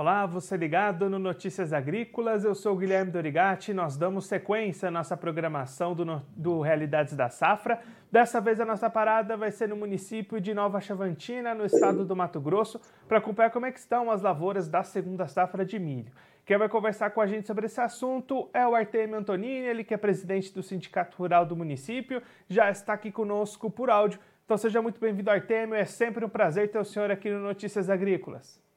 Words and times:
Olá, 0.00 0.24
você 0.24 0.56
ligado 0.56 1.10
no 1.10 1.18
Notícias 1.18 1.74
Agrícolas, 1.74 2.42
eu 2.42 2.54
sou 2.54 2.74
Guilherme 2.74 3.12
Dorigati, 3.12 3.74
nós 3.74 3.98
damos 3.98 4.24
sequência 4.24 4.88
à 4.88 4.90
nossa 4.90 5.14
programação 5.14 5.94
do, 5.94 6.22
do, 6.34 6.62
Realidades 6.62 7.14
da 7.14 7.28
Safra. 7.28 7.78
Dessa 8.10 8.40
vez 8.40 8.58
a 8.58 8.64
nossa 8.64 8.88
parada 8.88 9.36
vai 9.36 9.50
ser 9.50 9.68
no 9.68 9.76
município 9.76 10.40
de 10.40 10.54
Nova 10.54 10.80
Chavantina, 10.80 11.54
no 11.54 11.66
estado 11.66 12.02
do 12.02 12.16
Mato 12.16 12.40
Grosso, 12.40 12.80
para 13.06 13.18
acompanhar 13.18 13.50
como 13.50 13.66
é 13.66 13.70
que 13.70 13.78
estão 13.78 14.10
as 14.10 14.22
lavouras 14.22 14.70
da 14.70 14.82
segunda 14.82 15.28
safra 15.28 15.66
de 15.66 15.78
milho. 15.78 16.10
Quem 16.46 16.56
vai 16.56 16.70
conversar 16.70 17.10
com 17.10 17.20
a 17.20 17.26
gente 17.26 17.46
sobre 17.46 17.66
esse 17.66 17.82
assunto 17.82 18.48
é 18.54 18.66
o 18.66 18.74
Artemio 18.74 19.18
Antonini, 19.18 19.66
ele 19.66 19.84
que 19.84 19.92
é 19.92 19.98
presidente 19.98 20.50
do 20.54 20.62
Sindicato 20.62 21.18
Rural 21.18 21.44
do 21.44 21.54
município, 21.54 22.22
já 22.48 22.70
está 22.70 22.94
aqui 22.94 23.12
conosco 23.12 23.70
por 23.70 23.90
áudio. 23.90 24.18
Então 24.46 24.56
seja 24.56 24.80
muito 24.80 24.98
bem-vindo, 24.98 25.30
Artemio, 25.30 25.74
é 25.74 25.84
sempre 25.84 26.24
um 26.24 26.28
prazer 26.30 26.70
ter 26.70 26.78
o 26.78 26.86
senhor 26.86 27.10
aqui 27.10 27.28
no 27.28 27.40
Notícias 27.40 27.90
Agrícolas. 27.90 28.69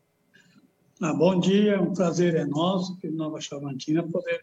Ah, 1.06 1.12
bom 1.12 1.38
dia, 1.38 1.82
um 1.82 1.94
prazer 1.94 2.34
é 2.34 2.46
nosso, 2.46 2.94
aqui 2.94 3.10
Nova 3.10 3.42
Chavantina, 3.42 4.02
poder 4.04 4.42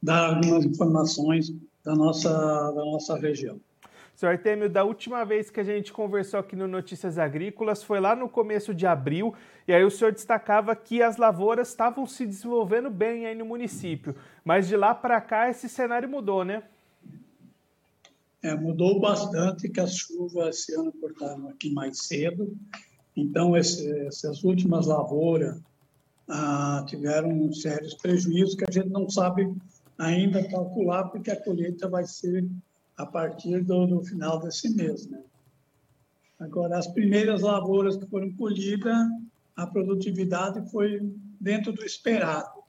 dar 0.00 0.36
algumas 0.36 0.64
informações 0.64 1.52
da 1.84 1.96
nossa, 1.96 2.30
da 2.30 2.84
nossa 2.84 3.18
região. 3.18 3.60
Senhor 4.14 4.30
Artemio, 4.30 4.70
da 4.70 4.84
última 4.84 5.24
vez 5.24 5.50
que 5.50 5.58
a 5.58 5.64
gente 5.64 5.92
conversou 5.92 6.38
aqui 6.38 6.54
no 6.54 6.68
Notícias 6.68 7.18
Agrícolas 7.18 7.82
foi 7.82 7.98
lá 7.98 8.14
no 8.14 8.28
começo 8.28 8.72
de 8.72 8.86
abril, 8.86 9.34
e 9.66 9.72
aí 9.72 9.82
o 9.82 9.90
senhor 9.90 10.12
destacava 10.12 10.76
que 10.76 11.02
as 11.02 11.16
lavouras 11.16 11.70
estavam 11.70 12.06
se 12.06 12.24
desenvolvendo 12.24 12.88
bem 12.88 13.26
aí 13.26 13.34
no 13.34 13.44
município, 13.44 14.14
mas 14.44 14.68
de 14.68 14.76
lá 14.76 14.94
para 14.94 15.20
cá 15.20 15.50
esse 15.50 15.68
cenário 15.68 16.08
mudou, 16.08 16.44
né? 16.44 16.62
É, 18.44 18.54
mudou 18.54 19.00
bastante, 19.00 19.68
que 19.68 19.80
as 19.80 19.96
chuvas 19.96 20.58
esse 20.58 20.72
ano 20.72 20.92
cortaram 20.92 21.48
aqui 21.48 21.68
mais 21.74 22.04
cedo, 22.04 22.56
então 23.16 23.56
esse, 23.56 23.90
essas 24.06 24.44
últimas 24.44 24.86
lavouras 24.86 25.60
ah, 26.30 26.84
tiveram 26.86 27.52
sérios 27.52 27.94
prejuízos 27.94 28.54
que 28.54 28.64
a 28.64 28.70
gente 28.70 28.88
não 28.88 29.10
sabe 29.10 29.52
ainda 29.98 30.46
calcular, 30.48 31.08
porque 31.08 31.30
a 31.30 31.42
colheita 31.42 31.88
vai 31.88 32.06
ser 32.06 32.48
a 32.96 33.04
partir 33.04 33.64
do, 33.64 33.86
do 33.86 34.02
final 34.02 34.38
desse 34.38 34.74
mês. 34.74 35.06
Né? 35.08 35.20
Agora, 36.38 36.78
as 36.78 36.86
primeiras 36.86 37.42
lavouras 37.42 37.96
que 37.96 38.06
foram 38.06 38.32
colhidas, 38.32 39.08
a 39.56 39.66
produtividade 39.66 40.70
foi 40.70 41.00
dentro 41.40 41.72
do 41.72 41.84
esperado. 41.84 42.60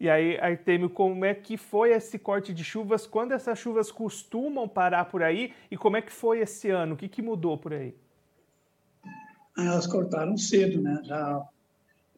E 0.00 0.10
aí, 0.10 0.36
Artemio, 0.38 0.90
como 0.90 1.24
é 1.24 1.32
que 1.32 1.56
foi 1.56 1.92
esse 1.92 2.18
corte 2.18 2.52
de 2.52 2.64
chuvas? 2.64 3.06
Quando 3.06 3.32
essas 3.32 3.58
chuvas 3.58 3.92
costumam 3.92 4.68
parar 4.68 5.04
por 5.04 5.22
aí? 5.22 5.54
E 5.70 5.76
como 5.76 5.96
é 5.96 6.02
que 6.02 6.12
foi 6.12 6.40
esse 6.40 6.68
ano? 6.70 6.94
O 6.94 6.96
que, 6.96 7.08
que 7.08 7.22
mudou 7.22 7.56
por 7.56 7.72
aí? 7.72 7.94
Elas 9.56 9.86
cortaram 9.86 10.36
cedo, 10.36 10.80
né? 10.80 11.00
Já 11.04 11.36
a 11.36 11.48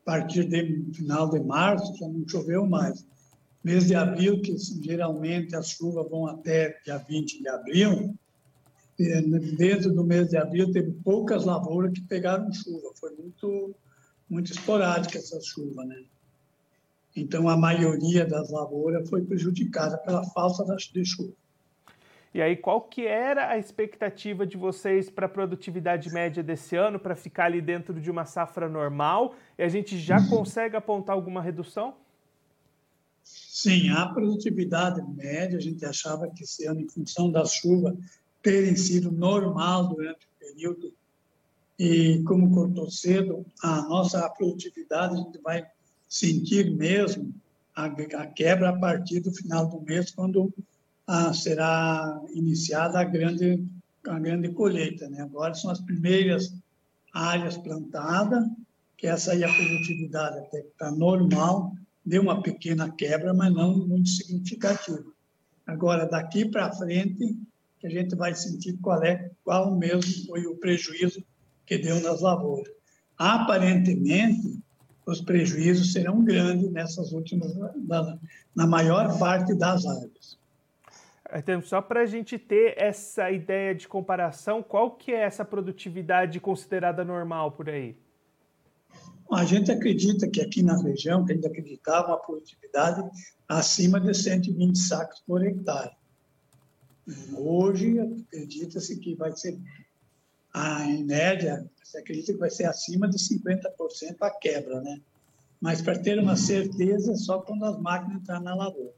partir 0.04 0.44
do 0.44 0.94
final 0.94 1.28
de 1.28 1.40
março 1.40 1.96
já 1.96 2.08
não 2.08 2.26
choveu 2.28 2.66
mais. 2.66 3.04
Mês 3.62 3.88
de 3.88 3.94
abril, 3.94 4.40
que 4.40 4.56
geralmente 4.56 5.56
as 5.56 5.70
chuvas 5.70 6.08
vão 6.08 6.26
até 6.26 6.78
dia 6.84 6.98
20 6.98 7.42
de 7.42 7.48
abril, 7.48 8.14
dentro 8.96 9.92
do 9.92 10.04
mês 10.04 10.28
de 10.28 10.36
abril 10.36 10.70
teve 10.72 10.92
poucas 11.04 11.44
lavouras 11.44 11.92
que 11.92 12.00
pegaram 12.02 12.52
chuva, 12.52 12.90
foi 12.94 13.10
muito 13.16 13.74
muito 14.28 14.50
esporádica 14.50 15.18
essa 15.18 15.40
chuva, 15.40 15.84
né? 15.84 16.02
Então 17.14 17.48
a 17.48 17.56
maioria 17.56 18.26
das 18.26 18.50
lavouras 18.50 19.08
foi 19.08 19.22
prejudicada 19.22 19.96
pela 19.98 20.24
falta 20.30 20.64
de 20.92 21.04
chuva. 21.04 21.32
E 22.36 22.42
aí, 22.42 22.54
qual 22.54 22.82
que 22.82 23.06
era 23.06 23.48
a 23.48 23.56
expectativa 23.56 24.46
de 24.46 24.58
vocês 24.58 25.08
para 25.08 25.24
a 25.24 25.28
produtividade 25.28 26.12
média 26.12 26.42
desse 26.42 26.76
ano, 26.76 26.98
para 26.98 27.16
ficar 27.16 27.46
ali 27.46 27.62
dentro 27.62 27.98
de 27.98 28.10
uma 28.10 28.26
safra 28.26 28.68
normal? 28.68 29.34
E 29.56 29.62
a 29.62 29.68
gente 29.70 29.98
já 29.98 30.18
uhum. 30.18 30.28
consegue 30.28 30.76
apontar 30.76 31.16
alguma 31.16 31.40
redução? 31.40 31.94
Sim, 33.24 33.88
a 33.88 34.04
produtividade 34.08 35.00
média, 35.14 35.56
a 35.56 35.62
gente 35.62 35.82
achava 35.86 36.28
que 36.28 36.44
esse 36.44 36.66
ano, 36.66 36.82
em 36.82 36.88
função 36.90 37.32
da 37.32 37.42
chuva 37.46 37.96
terem 38.42 38.76
sido 38.76 39.10
normal 39.10 39.88
durante 39.88 40.26
o 40.26 40.38
período, 40.38 40.92
e 41.78 42.22
como 42.26 42.52
cortou 42.52 42.90
cedo, 42.90 43.46
a 43.62 43.80
nossa 43.88 44.28
produtividade 44.28 45.14
a 45.14 45.16
gente 45.16 45.38
vai 45.38 45.66
sentir 46.06 46.70
mesmo 46.70 47.32
a, 47.74 47.86
a 47.86 48.26
quebra 48.26 48.68
a 48.68 48.78
partir 48.78 49.20
do 49.20 49.32
final 49.32 49.66
do 49.66 49.80
mês, 49.80 50.10
quando 50.10 50.52
será 51.32 52.20
iniciada 52.34 53.00
a 53.00 53.04
grande, 53.04 53.64
a 54.06 54.18
grande 54.18 54.48
colheita. 54.50 55.08
Né? 55.08 55.20
Agora 55.20 55.54
são 55.54 55.70
as 55.70 55.80
primeiras 55.80 56.54
áreas 57.12 57.56
plantadas, 57.56 58.44
que 58.96 59.06
essa 59.06 59.32
aí 59.32 59.44
a 59.44 59.52
produtividade 59.52 60.38
até 60.38 60.58
está 60.60 60.90
normal, 60.90 61.72
deu 62.04 62.22
uma 62.22 62.42
pequena 62.42 62.90
quebra, 62.90 63.32
mas 63.32 63.52
não 63.52 63.86
muito 63.86 64.08
significativa. 64.08 65.04
Agora, 65.66 66.06
daqui 66.06 66.48
para 66.48 66.72
frente, 66.72 67.36
que 67.78 67.86
a 67.86 67.90
gente 67.90 68.14
vai 68.14 68.34
sentir 68.34 68.78
qual 68.80 69.02
é, 69.02 69.30
qual 69.44 69.76
mesmo 69.76 70.26
foi 70.26 70.46
o 70.46 70.56
prejuízo 70.56 71.22
que 71.66 71.78
deu 71.78 72.00
nas 72.00 72.20
lavouras. 72.20 72.72
Aparentemente, 73.18 74.60
os 75.04 75.20
prejuízos 75.20 75.92
serão 75.92 76.24
grandes 76.24 76.70
nessas 76.70 77.12
últimas, 77.12 77.52
na 78.54 78.66
maior 78.66 79.18
parte 79.18 79.54
das 79.54 79.84
áreas. 79.86 80.38
Então, 81.32 81.60
só 81.60 81.82
para 81.82 82.02
a 82.02 82.06
gente 82.06 82.38
ter 82.38 82.74
essa 82.76 83.30
ideia 83.30 83.74
de 83.74 83.88
comparação, 83.88 84.62
qual 84.62 84.92
que 84.92 85.12
é 85.12 85.22
essa 85.22 85.44
produtividade 85.44 86.38
considerada 86.38 87.04
normal 87.04 87.52
por 87.52 87.68
aí? 87.68 87.96
A 89.32 89.44
gente 89.44 89.72
acredita 89.72 90.28
que 90.28 90.40
aqui 90.40 90.62
na 90.62 90.80
região, 90.80 91.24
que 91.24 91.32
a 91.32 91.34
gente 91.34 91.46
acreditava 91.46 92.08
uma 92.08 92.18
produtividade 92.18 93.02
acima 93.48 94.00
de 94.00 94.14
120 94.14 94.78
sacos 94.78 95.20
por 95.26 95.44
hectare. 95.44 95.90
Hoje, 97.36 97.98
acredita-se 98.28 98.98
que 98.98 99.16
vai 99.16 99.36
ser, 99.36 99.58
em 100.86 101.04
média, 101.04 101.68
se 101.82 101.98
acredita 101.98 102.32
que 102.32 102.38
vai 102.38 102.50
ser 102.50 102.64
acima 102.64 103.08
de 103.08 103.18
50% 103.18 104.16
a 104.20 104.30
quebra, 104.30 104.80
né? 104.80 105.00
Mas 105.60 105.82
para 105.82 105.98
ter 105.98 106.18
uma 106.20 106.36
certeza, 106.36 107.16
só 107.16 107.40
quando 107.40 107.64
as 107.64 107.80
máquinas 107.80 108.22
entrarem 108.22 108.44
na 108.44 108.54
lavoura. 108.54 108.94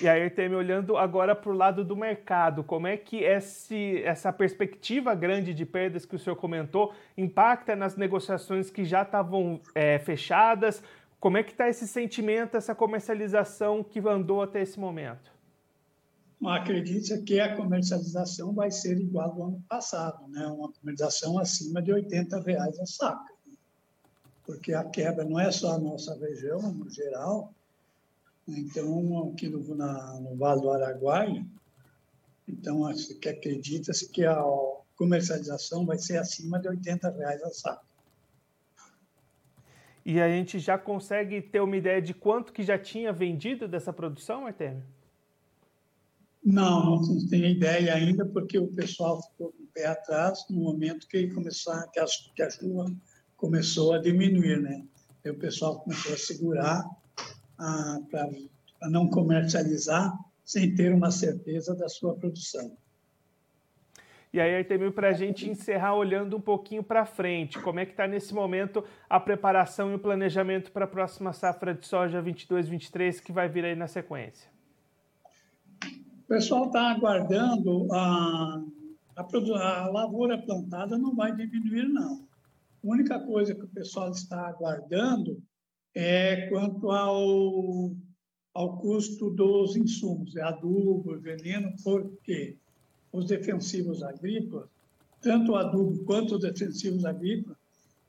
E 0.00 0.08
aí, 0.08 0.22
Artemio, 0.22 0.58
olhando 0.58 0.96
agora 0.96 1.34
para 1.34 1.50
o 1.50 1.56
lado 1.56 1.84
do 1.84 1.96
mercado, 1.96 2.62
como 2.62 2.86
é 2.86 2.96
que 2.96 3.18
esse, 3.18 4.02
essa 4.04 4.32
perspectiva 4.32 5.14
grande 5.14 5.52
de 5.52 5.66
perdas 5.66 6.06
que 6.06 6.14
o 6.14 6.18
senhor 6.18 6.36
comentou 6.36 6.92
impacta 7.16 7.74
nas 7.74 7.96
negociações 7.96 8.70
que 8.70 8.84
já 8.84 9.02
estavam 9.02 9.60
é, 9.74 9.98
fechadas? 9.98 10.82
Como 11.18 11.36
é 11.36 11.42
que 11.42 11.52
está 11.52 11.68
esse 11.68 11.86
sentimento, 11.86 12.56
essa 12.56 12.74
comercialização 12.74 13.82
que 13.82 14.00
andou 14.00 14.42
até 14.42 14.62
esse 14.62 14.78
momento? 14.78 15.32
Acredite 16.44 17.16
que 17.22 17.38
a 17.38 17.54
comercialização 17.54 18.52
vai 18.52 18.70
ser 18.70 18.98
igual 18.98 19.30
ao 19.30 19.46
ano 19.48 19.64
passado, 19.68 20.26
né? 20.28 20.44
uma 20.46 20.72
comercialização 20.72 21.38
acima 21.38 21.80
de 21.80 21.92
80 21.92 22.40
reais 22.40 22.78
a 22.80 22.86
saca. 22.86 23.32
Porque 24.44 24.74
a 24.74 24.82
quebra 24.82 25.24
não 25.24 25.38
é 25.38 25.52
só 25.52 25.74
a 25.74 25.78
nossa 25.78 26.18
região, 26.18 26.60
no 26.72 26.90
geral, 26.90 27.54
então, 28.46 29.30
aqui 29.32 29.48
no, 29.48 29.74
na, 29.74 30.20
no 30.20 30.36
Vale 30.36 30.60
do 30.60 30.70
Araguaia, 30.70 31.46
então, 32.48 32.82
que 33.20 33.28
acredita-se 33.28 34.10
que 34.10 34.24
a 34.24 34.42
comercialização 34.96 35.86
vai 35.86 35.98
ser 35.98 36.18
acima 36.18 36.58
de 36.58 36.68
80 36.68 37.10
reais 37.10 37.42
a 37.42 37.50
saco. 37.50 37.84
E 40.04 40.20
a 40.20 40.28
gente 40.28 40.58
já 40.58 40.76
consegue 40.76 41.40
ter 41.40 41.60
uma 41.60 41.76
ideia 41.76 42.02
de 42.02 42.12
quanto 42.12 42.52
que 42.52 42.62
já 42.62 42.76
tinha 42.76 43.12
vendido 43.12 43.68
dessa 43.68 43.92
produção, 43.92 44.46
Artemio? 44.46 44.82
Não, 46.44 47.00
não 47.00 47.28
tem 47.28 47.52
ideia 47.52 47.94
ainda, 47.94 48.26
porque 48.26 48.58
o 48.58 48.66
pessoal 48.66 49.22
ficou 49.22 49.52
com 49.52 49.62
o 49.62 49.66
pé 49.68 49.86
atrás 49.86 50.44
no 50.50 50.60
momento 50.60 51.06
que, 51.06 51.28
começar, 51.28 51.86
que, 51.92 52.00
a, 52.00 52.06
que 52.34 52.42
a 52.42 52.50
chuva 52.50 52.92
começou 53.36 53.92
a 53.92 53.98
diminuir, 53.98 54.60
né? 54.60 54.84
E 55.24 55.30
o 55.30 55.38
pessoal 55.38 55.78
começou 55.78 56.14
a 56.14 56.18
segurar 56.18 56.84
para 57.56 58.90
não 58.90 59.08
comercializar 59.08 60.12
sem 60.44 60.74
ter 60.74 60.92
uma 60.94 61.10
certeza 61.10 61.74
da 61.74 61.88
sua 61.88 62.14
produção. 62.14 62.76
E 64.32 64.40
aí, 64.40 64.56
Artemio, 64.56 64.90
para 64.90 65.10
a 65.10 65.12
gente 65.12 65.48
encerrar 65.48 65.94
olhando 65.94 66.38
um 66.38 66.40
pouquinho 66.40 66.82
para 66.82 67.04
frente, 67.04 67.58
como 67.58 67.80
é 67.80 67.84
que 67.84 67.90
está 67.90 68.06
nesse 68.06 68.32
momento 68.32 68.82
a 69.08 69.20
preparação 69.20 69.92
e 69.92 69.94
o 69.94 69.98
planejamento 69.98 70.72
para 70.72 70.86
a 70.86 70.88
próxima 70.88 71.34
safra 71.34 71.74
de 71.74 71.86
soja 71.86 72.22
22-23 72.22 73.20
que 73.20 73.30
vai 73.30 73.46
vir 73.46 73.66
aí 73.66 73.76
na 73.76 73.86
sequência? 73.86 74.50
O 75.84 76.28
pessoal 76.28 76.64
está 76.64 76.92
aguardando, 76.92 77.92
a, 77.92 78.62
a, 79.16 79.82
a 79.82 79.90
lavoura 79.90 80.38
plantada 80.38 80.96
não 80.96 81.14
vai 81.14 81.36
diminuir, 81.36 81.86
não. 81.88 82.26
A 82.82 82.88
única 82.88 83.20
coisa 83.20 83.54
que 83.54 83.64
o 83.64 83.68
pessoal 83.68 84.10
está 84.10 84.48
aguardando 84.48 85.42
é 85.94 86.48
quanto 86.48 86.90
ao, 86.90 87.92
ao 88.54 88.78
custo 88.78 89.30
dos 89.30 89.76
insumos, 89.76 90.36
é 90.36 90.42
adubo, 90.42 91.18
veneno, 91.18 91.74
porque 91.82 92.56
os 93.12 93.26
defensivos 93.26 94.02
agrícolas, 94.02 94.68
tanto 95.20 95.52
o 95.52 95.56
adubo 95.56 96.04
quanto 96.04 96.36
os 96.36 96.40
defensivos 96.40 97.04
agrícolas, 97.04 97.58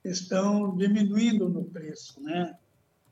estão 0.03 0.75
diminuindo 0.75 1.47
no 1.49 1.63
preço, 1.65 2.21
né? 2.21 2.57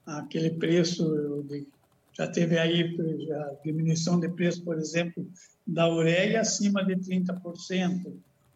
Aquele 0.05 0.51
preço 0.51 1.45
de, 1.47 1.67
já 2.13 2.27
teve 2.27 2.57
aí 2.57 2.83
a 3.31 3.55
diminuição 3.63 4.19
de 4.19 4.27
preço, 4.29 4.63
por 4.63 4.77
exemplo, 4.77 5.25
da 5.65 5.87
ureia 5.89 6.41
acima 6.41 6.83
de 6.83 6.95
30%. 6.95 8.11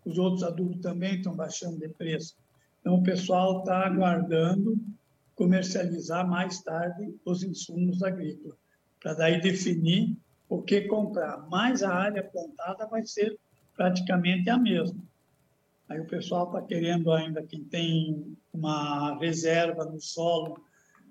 Os 0.06 0.18
outros 0.18 0.44
adubos 0.44 0.80
também 0.82 1.16
estão 1.16 1.36
baixando 1.36 1.80
de 1.80 1.88
preço. 1.90 2.36
Então, 2.82 2.96
o 2.96 3.04
pessoal 3.04 3.60
está 3.60 3.86
aguardando 3.86 4.78
comercializar 5.36 6.28
mais 6.28 6.62
tarde 6.62 7.14
os 7.26 7.44
insumos 7.44 8.02
agrícolas, 8.02 8.58
para 9.02 9.14
daí 9.14 9.42
definir 9.42 10.16
o 10.48 10.62
que 10.62 10.82
comprar. 10.82 11.46
Mas 11.50 11.84
a 11.84 11.94
área 11.94 12.24
plantada 12.24 12.88
vai 12.88 13.06
ser 13.06 13.38
praticamente 13.76 14.50
a 14.50 14.58
mesma. 14.58 15.00
Aí 15.88 16.00
o 16.00 16.08
pessoal 16.08 16.46
está 16.48 16.62
querendo 16.62 17.12
ainda, 17.12 17.44
quem 17.44 17.64
tem 17.64 18.36
uma 18.52 19.18
reserva 19.20 19.86
no 19.86 20.02
solo, 20.02 20.64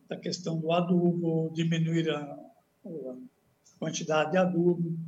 da 0.09 0.17
questão 0.17 0.59
do 0.59 0.73
adubo, 0.73 1.53
diminuir 1.55 2.11
a, 2.11 2.21
a 2.21 3.17
quantidade 3.79 4.33
de 4.33 4.39
adubo, 4.39 4.99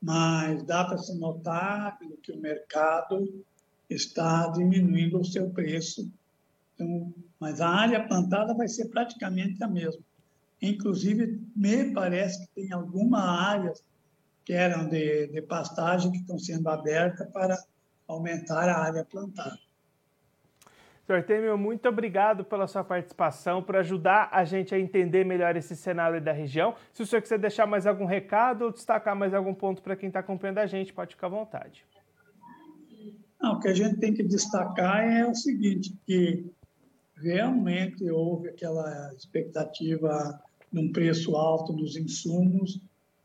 mas 0.00 0.62
dá 0.64 0.84
para 0.84 0.98
se 0.98 1.16
notar 1.18 1.98
que 2.22 2.32
o 2.32 2.38
mercado 2.38 3.44
está 3.88 4.48
diminuindo 4.48 5.18
o 5.18 5.24
seu 5.24 5.50
preço. 5.50 6.10
Então, 6.74 7.12
mas 7.40 7.60
a 7.60 7.68
área 7.68 8.06
plantada 8.06 8.54
vai 8.54 8.68
ser 8.68 8.88
praticamente 8.88 9.62
a 9.62 9.68
mesma. 9.68 10.02
Inclusive, 10.60 11.40
me 11.54 11.92
parece 11.92 12.40
que 12.40 12.54
tem 12.54 12.72
algumas 12.72 13.22
áreas 13.22 13.84
que 14.44 14.52
eram 14.52 14.88
de, 14.88 15.28
de 15.28 15.42
pastagem 15.42 16.10
que 16.10 16.18
estão 16.18 16.38
sendo 16.38 16.68
abertas 16.68 17.30
para 17.30 17.56
aumentar 18.08 18.68
a 18.68 18.82
área 18.82 19.04
plantada. 19.04 19.58
Doutor 21.06 21.24
Temer, 21.24 21.56
muito 21.56 21.88
obrigado 21.88 22.44
pela 22.44 22.66
sua 22.66 22.84
participação, 22.84 23.62
por 23.62 23.76
ajudar 23.76 24.28
a 24.30 24.44
gente 24.44 24.74
a 24.74 24.78
entender 24.78 25.24
melhor 25.24 25.56
esse 25.56 25.74
cenário 25.74 26.20
da 26.20 26.32
região. 26.32 26.74
Se 26.92 27.02
o 27.02 27.06
senhor 27.06 27.22
quiser 27.22 27.38
deixar 27.38 27.66
mais 27.66 27.86
algum 27.86 28.04
recado 28.04 28.66
ou 28.66 28.72
destacar 28.72 29.16
mais 29.16 29.32
algum 29.32 29.54
ponto 29.54 29.80
para 29.80 29.96
quem 29.96 30.08
está 30.08 30.20
acompanhando 30.20 30.58
a 30.58 30.66
gente, 30.66 30.92
pode 30.92 31.14
ficar 31.14 31.28
à 31.28 31.30
vontade. 31.30 31.86
Não, 33.40 33.54
o 33.54 33.60
que 33.60 33.68
a 33.68 33.74
gente 33.74 33.96
tem 33.98 34.12
que 34.12 34.22
destacar 34.22 35.02
é 35.02 35.26
o 35.26 35.34
seguinte, 35.34 35.96
que 36.04 36.44
realmente 37.20 38.08
houve 38.10 38.48
aquela 38.48 39.12
expectativa 39.14 40.40
de 40.72 40.78
um 40.78 40.92
preço 40.92 41.36
alto 41.36 41.72
dos 41.72 41.96
insumos 41.96 42.80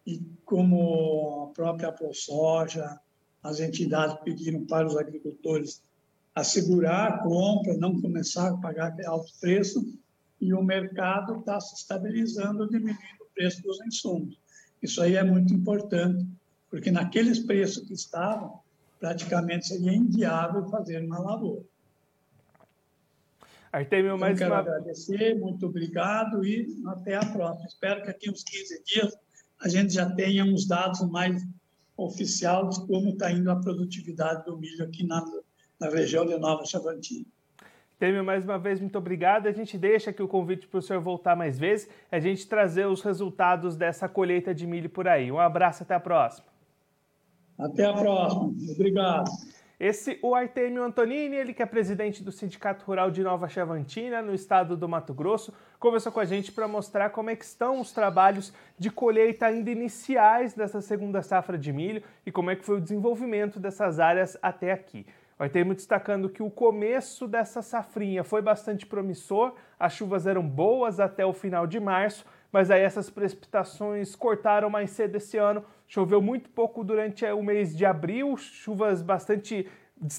e 0.06 0.22
como 0.45 1.50
a 1.50 1.54
própria 1.54 1.92
ProSoja, 1.92 3.00
as 3.42 3.60
entidades 3.60 4.18
pediram 4.24 4.66
para 4.66 4.88
os 4.88 4.98
agricultores 4.98 5.81
assegurar 6.36 7.12
a 7.12 7.18
compra, 7.19 7.78
não 7.78 8.00
começar 8.01 8.50
a 8.50 8.57
pagar 8.57 8.95
alto 9.06 9.31
preço, 9.40 9.86
e 10.42 10.54
o 10.54 10.63
mercado 10.63 11.39
está 11.39 11.60
se 11.60 11.75
estabilizando, 11.75 12.68
diminuindo 12.68 12.98
o 13.22 13.34
preço 13.34 13.62
dos 13.62 13.80
insumos. 13.86 14.38
Isso 14.81 15.01
aí 15.01 15.16
é 15.16 15.24
muito 15.24 15.54
importante, 15.54 16.25
porque 16.69 16.92
naqueles 16.92 17.39
preços 17.39 17.88
que 17.88 17.94
estavam, 17.94 18.60
praticamente 19.00 19.68
seria 19.68 19.94
inviável 19.94 20.68
fazer 20.69 21.06
uma 21.06 21.19
lavoura. 21.19 21.63
Artemio, 23.74 24.20
mais 24.20 24.40
então, 24.40 24.50
quero 24.50 24.54
uma... 24.54 24.78
agradecer, 24.78 25.40
muito 25.40 25.66
obrigado 25.66 26.46
e 26.46 26.68
até 26.86 27.16
a 27.16 27.25
próxima. 27.25 27.66
Espero 27.66 28.04
que 28.04 28.10
aqui 28.12 28.30
uns 28.30 28.44
15 28.44 28.84
dias 28.84 29.18
a 29.60 29.68
gente 29.68 29.94
já 29.94 30.08
tenha 30.12 30.46
uns 30.46 30.68
dados 30.68 31.02
mais 31.10 31.44
oficiais 31.98 32.78
de 32.78 32.86
como 32.86 33.10
está 33.10 33.31
indo 33.31 33.50
a 33.50 33.56
produtividade 33.56 34.46
do 34.46 34.58
milho 34.60 34.84
aqui 34.84 35.04
na, 35.04 35.25
na 35.80 35.90
região 35.90 36.24
de 36.24 36.38
Nova 36.38 36.64
Chavantina. 36.66 37.25
Temio, 37.98 38.24
mais 38.24 38.44
uma 38.44 38.60
vez, 38.60 38.80
muito 38.80 38.98
obrigado. 38.98 39.48
A 39.48 39.52
gente 39.52 39.75
deixa 39.75 40.12
aqui 40.12 40.22
o 40.22 40.28
convite 40.28 40.68
para 40.68 40.78
o 40.78 40.81
senhor 40.81 41.02
voltar 41.02 41.36
mais 41.36 41.58
vezes, 41.58 41.90
a 42.12 42.20
gente 42.20 42.48
trazer 42.48 42.86
os 42.86 43.02
resultados 43.02 43.75
dessa 43.75 44.08
colheita 44.08 44.54
de 44.54 44.68
milho 44.68 44.90
por 44.90 45.08
aí. 45.08 45.31
Um 45.31 45.40
abraço, 45.40 45.81
até 45.81 45.96
a 45.96 46.00
próxima. 46.00 46.46
Até 47.58 47.86
a 47.86 47.94
próxima. 47.94 48.54
Obrigado. 48.72 49.31
Esse, 49.80 50.20
o 50.22 50.36
Artemio 50.36 50.84
Antonini, 50.84 51.36
ele 51.36 51.54
que 51.54 51.64
é 51.64 51.66
presidente 51.66 52.24
do 52.24 52.31
Sindicato 52.31 52.86
Rural 52.86 53.10
de 53.10 53.24
Nova 53.24 53.50
Chavantina, 53.50 54.22
no 54.22 54.34
estado 54.34 54.78
do 54.78 54.88
Mato 54.88 55.14
Grosso, 55.14 55.52
conversou 55.80 56.12
com 56.12 56.20
a 56.20 56.25
gente 56.25 56.52
para 56.52 56.68
mostrar 56.68 57.10
como 57.10 57.31
é 57.31 57.36
que 57.36 57.44
estão 57.44 57.81
os 57.81 57.92
trabalhos 57.92 58.54
de 58.78 58.92
colheita 58.92 59.48
ainda 59.48 59.72
iniciais 59.72 60.54
dessa 60.54 60.80
segunda 60.80 61.24
safra 61.24 61.58
de 61.58 61.74
milho 61.74 62.04
e 62.25 62.31
como 62.31 62.52
é 62.52 62.56
que 62.56 62.64
foi 62.64 62.78
o 62.78 62.81
desenvolvimento 62.81 63.60
dessas 63.60 64.00
áreas 64.00 64.38
até 64.42 64.72
aqui. 64.72 65.08
O 65.40 65.44
Artemio 65.44 65.74
destacando 65.74 66.30
que 66.30 66.44
o 66.44 66.52
começo 66.52 67.28
dessa 67.28 67.62
safrinha 67.64 68.24
foi 68.24 68.42
bastante 68.42 68.86
promissor, 68.86 69.56
as 69.80 69.94
chuvas 69.94 70.28
eram 70.28 70.48
boas 70.48 71.00
até 71.00 71.25
o 71.25 71.34
final 71.34 71.66
de 71.66 71.80
março, 71.80 72.24
mas 72.52 72.70
aí 72.70 72.81
essas 72.81 73.10
precipitações 73.10 74.16
cortaram 74.16 74.70
mais 74.70 74.92
cedo 74.92 75.16
esse 75.16 75.38
ano. 75.38 75.66
Choveu 75.94 76.19
muito 76.19 76.50
pouco 76.50 76.84
durante 76.84 77.24
o 77.24 77.44
mês 77.44 77.78
de 77.78 77.86
abril, 77.86 78.36
chuvas 78.36 79.04
bastante 79.04 79.69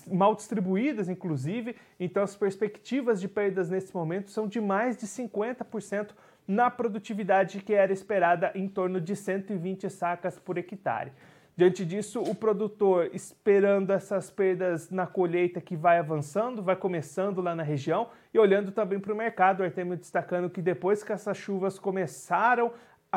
mal 0.06 0.32
distribuídas, 0.32 1.08
inclusive. 1.08 1.74
Então, 1.98 2.22
as 2.22 2.36
perspectivas 2.36 3.20
de 3.20 3.26
perdas 3.26 3.68
nesse 3.68 3.92
momento 3.92 4.30
são 4.30 4.46
de 4.46 4.60
mais 4.60 4.96
de 4.96 5.04
50% 5.08 6.10
na 6.46 6.70
produtividade 6.70 7.60
que 7.60 7.74
era 7.74 7.92
esperada 7.92 8.52
em 8.54 8.68
torno 8.68 9.00
de 9.00 9.16
120 9.16 9.90
sacas 9.90 10.38
por 10.38 10.56
hectare. 10.58 11.10
Diante 11.56 11.84
disso, 11.84 12.20
o 12.20 12.36
produtor, 12.36 13.10
esperando 13.12 13.92
essas 13.92 14.30
perdas 14.30 14.90
na 14.90 15.08
colheita 15.08 15.60
que 15.60 15.74
vai 15.74 15.98
avançando, 15.98 16.62
vai 16.62 16.76
começando 16.76 17.40
lá 17.40 17.52
na 17.52 17.64
região 17.64 18.10
e 18.32 18.38
olhando 18.38 18.70
também 18.70 19.00
para 19.00 19.12
o 19.12 19.16
mercado, 19.16 19.60
o 19.60 19.64
Artemio 19.64 19.96
destacando 19.96 20.48
que 20.48 20.62
depois 20.62 21.02
que 21.02 21.12
essas 21.12 21.36
chuvas 21.36 21.80
começaram 21.80 22.72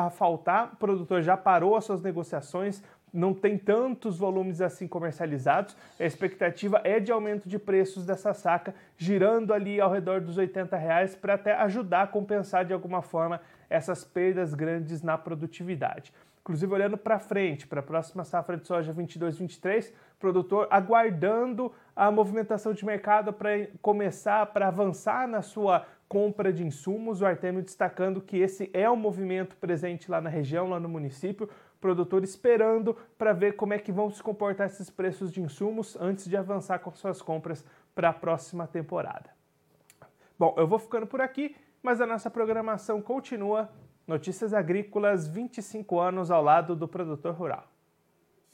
a 0.06 0.10
faltar, 0.10 0.70
o 0.74 0.76
produtor 0.76 1.22
já 1.22 1.36
parou 1.36 1.76
as 1.76 1.84
suas 1.84 2.00
negociações, 2.00 2.82
não 3.12 3.32
tem 3.32 3.56
tantos 3.56 4.18
volumes 4.18 4.60
assim 4.60 4.86
comercializados. 4.86 5.76
A 5.98 6.04
expectativa 6.04 6.80
é 6.84 7.00
de 7.00 7.10
aumento 7.10 7.48
de 7.48 7.58
preços 7.58 8.04
dessa 8.04 8.32
saca, 8.34 8.74
girando 8.96 9.52
ali 9.52 9.80
ao 9.80 9.90
redor 9.90 10.20
dos 10.20 10.36
80 10.36 10.76
reais 10.76 11.16
para 11.16 11.34
até 11.34 11.54
ajudar 11.54 12.02
a 12.02 12.06
compensar 12.06 12.64
de 12.64 12.72
alguma 12.72 13.02
forma 13.02 13.40
essas 13.68 14.04
perdas 14.04 14.54
grandes 14.54 15.02
na 15.02 15.16
produtividade. 15.18 16.12
Inclusive, 16.40 16.72
olhando 16.72 16.96
para 16.96 17.18
frente, 17.18 17.66
para 17.66 17.80
a 17.80 17.82
próxima 17.82 18.24
safra 18.24 18.56
de 18.56 18.66
soja 18.66 18.94
22-23, 18.94 19.92
produtor 20.18 20.66
aguardando 20.70 21.70
a 21.94 22.10
movimentação 22.10 22.72
de 22.72 22.86
mercado 22.86 23.34
para 23.34 23.66
começar, 23.82 24.46
para 24.46 24.68
avançar 24.68 25.28
na 25.28 25.42
sua 25.42 25.84
compra 26.08 26.52
de 26.52 26.64
insumos. 26.64 27.20
O 27.20 27.26
Artemio 27.26 27.62
destacando 27.62 28.20
que 28.20 28.38
esse 28.38 28.70
é 28.72 28.90
um 28.90 28.96
movimento 28.96 29.56
presente 29.56 30.10
lá 30.10 30.20
na 30.20 30.30
região, 30.30 30.68
lá 30.68 30.80
no 30.80 30.88
município. 30.88 31.48
Produtor 31.80 32.24
esperando 32.24 32.96
para 33.16 33.32
ver 33.32 33.54
como 33.54 33.74
é 33.74 33.78
que 33.78 33.92
vão 33.92 34.10
se 34.10 34.22
comportar 34.22 34.66
esses 34.66 34.90
preços 34.90 35.32
de 35.32 35.40
insumos 35.40 35.96
antes 36.00 36.28
de 36.28 36.36
avançar 36.36 36.78
com 36.80 36.90
suas 36.92 37.22
compras 37.22 37.64
para 37.94 38.08
a 38.08 38.12
próxima 38.12 38.66
temporada. 38.66 39.30
Bom, 40.38 40.54
eu 40.56 40.66
vou 40.66 40.78
ficando 40.78 41.06
por 41.06 41.20
aqui, 41.20 41.54
mas 41.82 42.00
a 42.00 42.06
nossa 42.06 42.30
programação 42.30 43.00
continua 43.00 43.70
Notícias 44.06 44.54
Agrícolas 44.54 45.28
25 45.28 46.00
anos 46.00 46.30
ao 46.30 46.42
lado 46.42 46.74
do 46.74 46.88
produtor 46.88 47.34
rural. 47.34 47.68